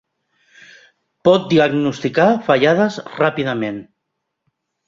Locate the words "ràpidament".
3.23-3.79